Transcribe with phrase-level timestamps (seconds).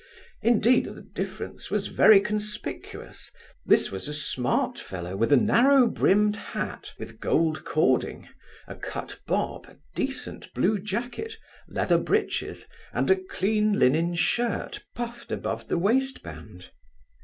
[0.41, 3.29] Indeed, the difference was very conspicuous:
[3.67, 8.27] this was a smart fellow, with a narrow brimmed hat, with gold cording,
[8.67, 11.33] a cut bob, a decent blue jacket,
[11.67, 16.71] leather breaches, and a clean linen shirt, puffed above the waist band.